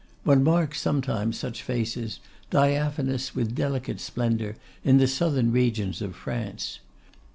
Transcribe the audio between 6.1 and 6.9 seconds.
France.